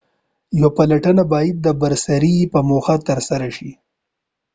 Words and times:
یوه 0.59 0.69
پلټه 0.75 1.11
باید 1.33 1.55
د 1.61 1.67
بررسۍ 1.81 2.35
په 2.53 2.59
موخه 2.69 2.95
ترسره 3.07 3.49
شي 3.57 3.71